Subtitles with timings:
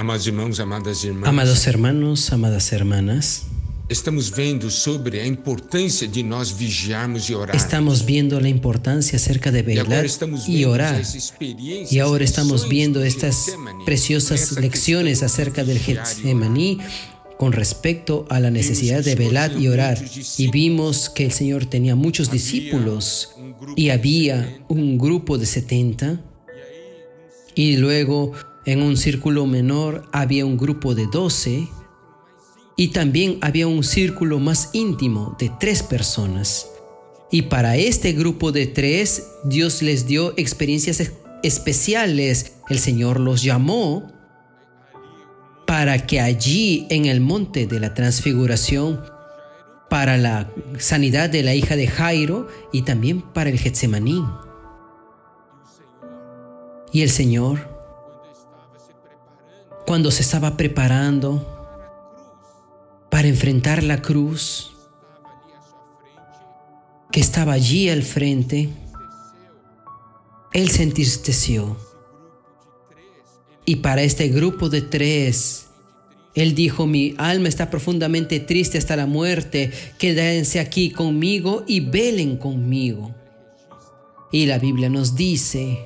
[0.00, 1.28] Amados irmãos, amadas irmãs.
[1.28, 3.42] Amados hermanos, amadas hermanas.
[3.86, 7.54] Estamos vendo sobre a importância de nós vigiarmos e orar.
[7.54, 10.06] Estamos viendo la importancia acerca de velar
[10.48, 11.02] y orar.
[11.38, 16.78] Y ahora estamos viendo estas preciosas lecciones acerca del Getsemaní
[17.36, 20.02] con respecto a la necesidad de velar y orar.
[20.38, 23.34] Y vimos que el Señor tenía muchos discípulos
[23.76, 26.22] y había un grupo de 70
[27.54, 28.32] y luego
[28.64, 31.68] en un círculo menor había un grupo de 12
[32.76, 36.66] y también había un círculo más íntimo de tres personas.
[37.30, 42.54] Y para este grupo de tres, Dios les dio experiencias especiales.
[42.68, 44.10] El Señor los llamó
[45.66, 49.00] para que allí en el monte de la transfiguración,
[49.88, 54.24] para la sanidad de la hija de Jairo y también para el Getsemaní.
[56.92, 57.69] Y el Señor,
[59.86, 61.46] cuando se estaba preparando
[63.10, 64.72] para enfrentar la cruz
[67.10, 68.68] que estaba allí al frente,
[70.52, 71.76] Él se entristeció.
[73.64, 75.66] Y para este grupo de tres,
[76.34, 82.36] Él dijo, mi alma está profundamente triste hasta la muerte, quédense aquí conmigo y velen
[82.36, 83.14] conmigo.
[84.32, 85.80] Y la Biblia nos dice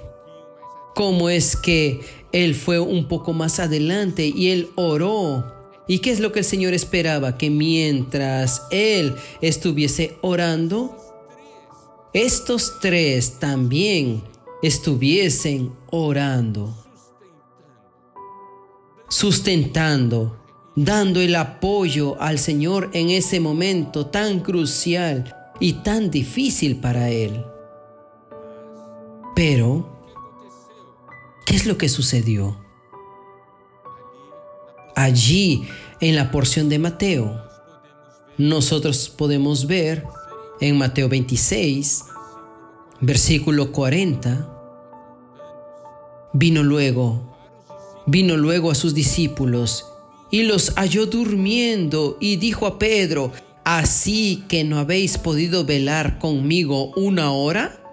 [0.94, 2.00] cómo es que
[2.34, 5.54] Él fue un poco más adelante y Él oró
[5.86, 7.36] ¿Y qué es lo que el Señor esperaba?
[7.36, 10.96] Que mientras Él estuviese orando,
[12.14, 14.22] estos tres también
[14.62, 16.74] estuviesen orando,
[19.08, 20.38] sustentando,
[20.74, 27.44] dando el apoyo al Señor en ese momento tan crucial y tan difícil para Él.
[29.36, 29.93] Pero,
[31.46, 32.64] ¿qué es lo que sucedió?
[34.94, 35.64] allí
[36.00, 37.42] en la porción de Mateo,
[38.38, 40.04] nosotros podemos ver
[40.60, 42.04] en Mateo 26,
[43.00, 44.50] versículo 40,
[46.32, 47.36] vino luego,
[48.06, 49.86] vino luego a sus discípulos
[50.30, 53.32] y los halló durmiendo y dijo a Pedro,
[53.64, 57.83] ¿así que no habéis podido velar conmigo una hora?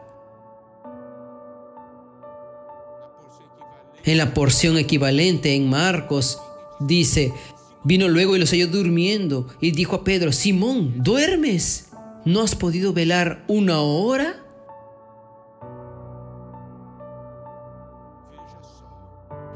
[4.06, 6.39] En la porción equivalente en Marcos
[6.81, 7.31] Dice,
[7.84, 11.89] vino luego y los halló durmiendo y dijo a Pedro, Simón, ¿duermes?
[12.25, 14.44] ¿No has podido velar una hora?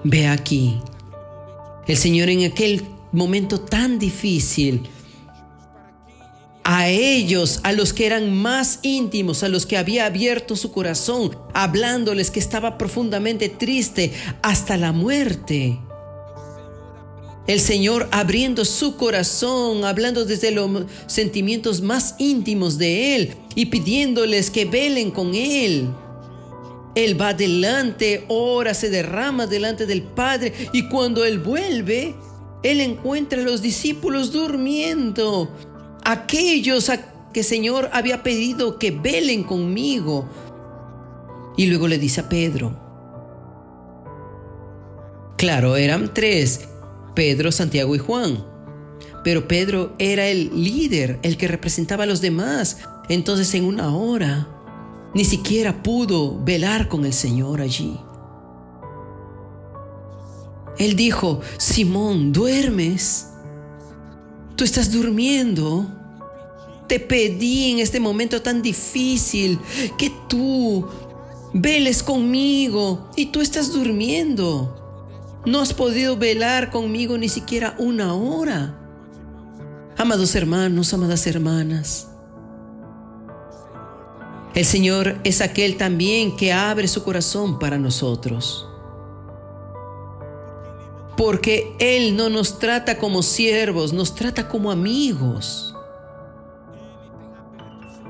[0.03, 0.79] Ve aquí,
[1.87, 4.87] el Señor en aquel momento tan difícil,
[6.67, 11.37] a ellos, a los que eran más íntimos, a los que había abierto su corazón,
[11.53, 14.11] hablándoles que estaba profundamente triste
[14.41, 15.79] hasta la muerte.
[17.45, 24.49] El Señor abriendo su corazón, hablando desde los sentimientos más íntimos de Él y pidiéndoles
[24.49, 25.87] que velen con Él.
[26.95, 32.15] Él va adelante, ora, se derrama delante del Padre y cuando Él vuelve,
[32.63, 35.51] Él encuentra a los discípulos durmiendo.
[36.05, 36.99] Aquellos a
[37.33, 40.29] que Señor había pedido que velen conmigo.
[41.57, 42.79] Y luego le dice a Pedro,
[45.37, 46.69] claro, eran tres
[47.13, 48.45] Pedro, Santiago y Juan.
[49.25, 52.77] Pero Pedro era el líder, el que representaba a los demás.
[53.09, 54.47] Entonces en una hora
[55.13, 57.99] ni siquiera pudo velar con el Señor allí.
[60.77, 63.29] Él dijo, Simón, ¿duermes?
[64.55, 65.87] ¿Tú estás durmiendo?
[66.87, 69.59] Te pedí en este momento tan difícil
[69.97, 70.87] que tú
[71.53, 74.81] veles conmigo y tú estás durmiendo.
[75.45, 78.79] No has podido velar conmigo ni siquiera una hora.
[79.97, 82.07] Amados hermanos, amadas hermanas,
[84.55, 88.67] el Señor es aquel también que abre su corazón para nosotros.
[91.17, 95.73] Porque Él no nos trata como siervos, nos trata como amigos.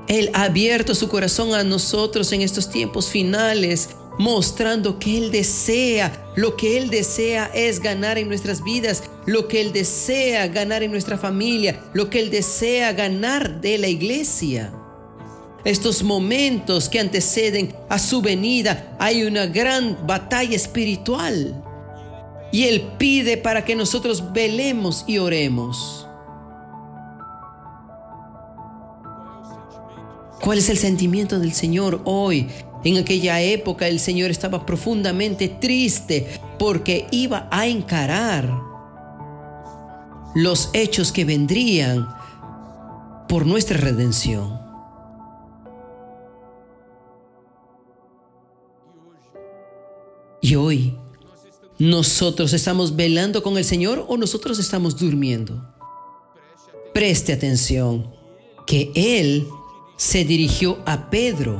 [0.08, 6.32] Él ha abierto su corazón a nosotros en estos tiempos finales mostrando que Él desea,
[6.36, 10.90] lo que Él desea es ganar en nuestras vidas, lo que Él desea ganar en
[10.90, 14.72] nuestra familia, lo que Él desea ganar de la iglesia.
[15.64, 21.62] Estos momentos que anteceden a su venida, hay una gran batalla espiritual.
[22.52, 26.06] Y Él pide para que nosotros velemos y oremos.
[30.42, 32.48] ¿Cuál es el sentimiento del Señor hoy
[32.84, 38.48] en aquella época el Señor estaba profundamente triste Porque iba a encarar
[40.36, 42.06] los hechos que vendrían
[43.26, 44.60] por nuestra redención.
[50.42, 50.96] Y hoy,
[51.78, 55.74] ¿nosotros estamos velando con el Señor o nosotros estamos durmiendo?
[56.94, 58.10] Preste atención
[58.66, 59.46] que Él
[59.96, 61.58] se dirigió a Pedro,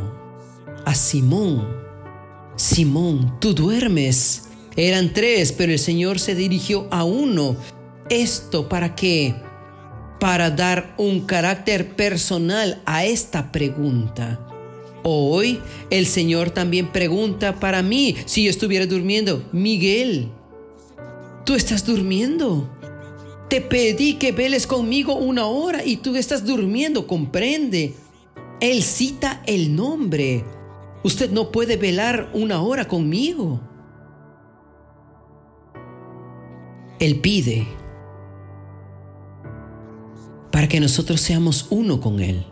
[0.85, 1.67] a Simón.
[2.57, 4.45] Simón, tú duermes.
[4.77, 7.57] Eran tres, pero el Señor se dirigió a uno.
[8.11, 9.35] ¿Esto para qué?
[10.21, 14.56] Para dar un carácter personal a esta pregunta.
[15.09, 19.41] Hoy el Señor también pregunta para mí si yo estuviera durmiendo.
[19.53, 20.33] Miguel,
[21.45, 22.69] tú estás durmiendo.
[23.49, 27.95] Te pedí que veles conmigo una hora y tú estás durmiendo, comprende.
[28.61, 30.45] Él cita el nombre.
[31.05, 33.61] Usted no puede velar una hora conmigo.
[36.99, 37.65] Él pide
[40.51, 42.45] para que nosotros seamos uno con Él.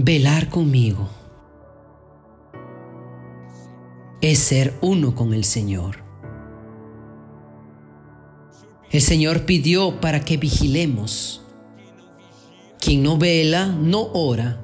[0.00, 1.08] Velar conmigo
[4.20, 6.04] es ser uno con el Señor.
[8.92, 11.42] El Señor pidió para que vigilemos.
[12.78, 14.60] Quien no vela, no ora.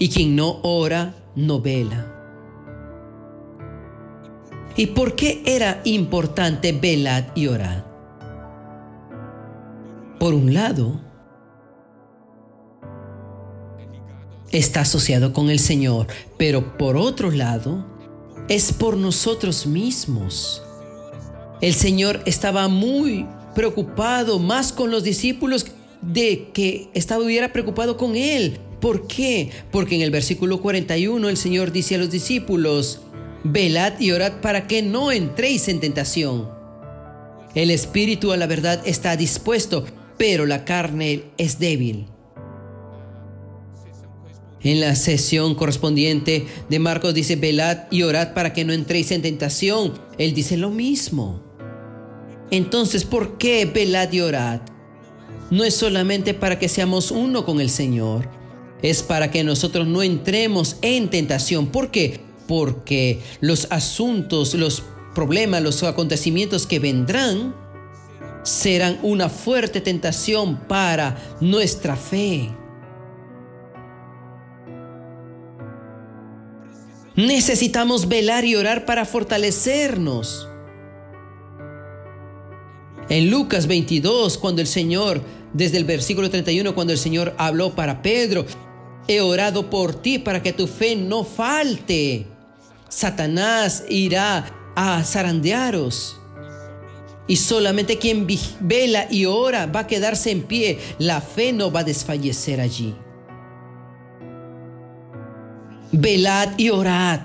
[0.00, 2.12] Y quien no ora, no vela.
[4.76, 7.86] ¿Y por qué era importante velar y orar?
[10.18, 11.11] Por un lado,
[14.52, 16.06] está asociado con el Señor,
[16.36, 17.84] pero por otro lado,
[18.48, 20.62] es por nosotros mismos.
[21.60, 25.66] El Señor estaba muy preocupado más con los discípulos
[26.00, 28.58] de que estaba hubiera preocupado con él.
[28.80, 29.50] ¿Por qué?
[29.70, 33.00] Porque en el versículo 41 el Señor dice a los discípulos,
[33.44, 36.48] velad y orad para que no entréis en tentación.
[37.54, 39.84] El espíritu a la verdad está dispuesto,
[40.18, 42.06] pero la carne es débil.
[44.64, 49.22] En la sesión correspondiente de Marcos dice, velad y orad para que no entréis en
[49.22, 49.94] tentación.
[50.18, 51.42] Él dice lo mismo.
[52.50, 54.60] Entonces, ¿por qué velad y orad?
[55.50, 58.28] No es solamente para que seamos uno con el Señor,
[58.82, 61.66] es para que nosotros no entremos en tentación.
[61.66, 62.20] ¿Por qué?
[62.46, 64.82] Porque los asuntos, los
[65.14, 67.54] problemas, los acontecimientos que vendrán
[68.44, 72.50] serán una fuerte tentación para nuestra fe.
[77.22, 80.48] Necesitamos velar y orar para fortalecernos.
[83.08, 85.22] En Lucas 22, cuando el Señor,
[85.52, 88.44] desde el versículo 31, cuando el Señor habló para Pedro,
[89.06, 92.26] he orado por ti para que tu fe no falte.
[92.88, 96.16] Satanás irá a zarandearos.
[97.28, 98.26] Y solamente quien
[98.58, 100.80] vela y ora va a quedarse en pie.
[100.98, 102.96] La fe no va a desfallecer allí.
[105.92, 107.20] Velad y orad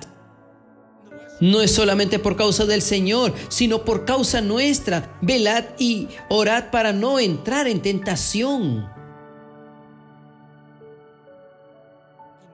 [1.40, 5.18] no es solamente por causa del Señor, sino por causa nuestra.
[5.22, 8.90] Velad y orad para no entrar en tentación.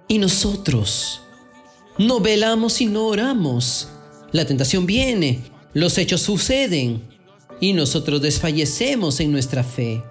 [0.07, 1.21] Y nosotros
[1.97, 3.87] no velamos y no oramos.
[4.31, 5.43] La tentación viene,
[5.73, 7.03] los hechos suceden
[7.61, 10.03] y nosotros desfallecemos en nuestra fe.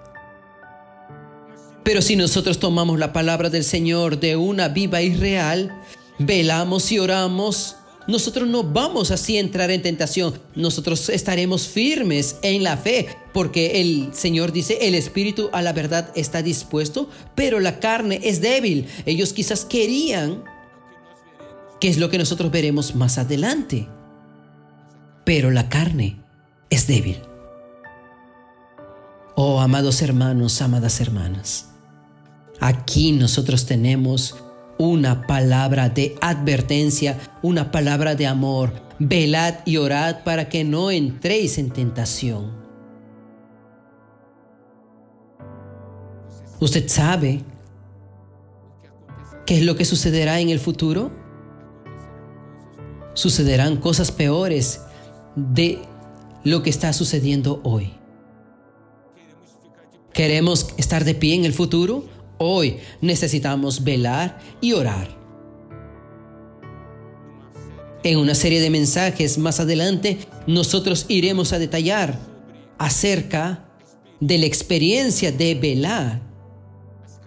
[1.83, 5.81] Pero si nosotros tomamos la palabra del Señor de una viva y real,
[6.17, 7.75] velamos y oramos,
[8.07, 10.39] nosotros no vamos así a entrar en tentación.
[10.55, 16.11] Nosotros estaremos firmes en la fe, porque el Señor dice, el espíritu a la verdad
[16.15, 18.87] está dispuesto, pero la carne es débil.
[19.05, 20.43] Ellos quizás querían,
[21.79, 23.87] que es lo que nosotros veremos más adelante,
[25.25, 26.17] pero la carne
[26.69, 27.19] es débil.
[29.35, 31.72] Oh, amados hermanos, amadas hermanas,
[32.63, 34.37] aquí nosotros tenemos
[34.77, 38.71] una palabra de advertencia, una palabra de amor.
[38.99, 42.53] Velad y orad para que no entréis en tentación.
[46.61, 47.43] ¿Usted sabe
[49.45, 51.11] qué es lo que sucederá en el futuro?
[53.13, 54.79] Sucederán cosas peores
[55.35, 55.79] de
[56.45, 57.93] lo que está sucediendo hoy.
[60.13, 62.22] ¿Queremos estar de pie en el futuro?
[62.45, 65.07] Hoy necesitamos velar y orar.
[68.03, 72.19] En una serie de mensajes más adelante, nosotros iremos a detallar
[72.77, 73.69] acerca
[74.19, 76.21] de la experiencia de velar,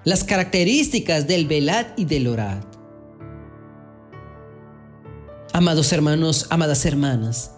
[0.04, 2.70] las características del velar y del orar.
[5.54, 7.52] Amados hermanos, amadas hermanas,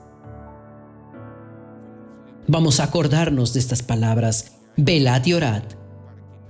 [2.47, 4.53] vamos a acordarnos de estas palabras.
[4.77, 5.78] Velad y orad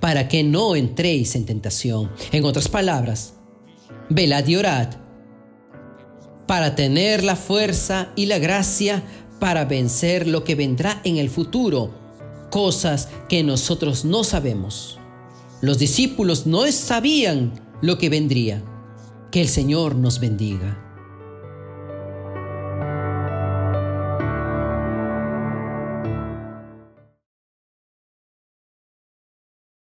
[0.01, 2.11] para que no entréis en tentación.
[2.33, 3.35] En otras palabras,
[4.09, 4.89] velad y orad
[6.47, 9.03] para tener la fuerza y la gracia
[9.39, 11.91] para vencer lo que vendrá en el futuro,
[12.51, 14.99] cosas que nosotros no sabemos.
[15.61, 17.53] Los discípulos no sabían
[17.83, 18.65] lo que vendría.
[19.31, 20.88] Que el Señor nos bendiga.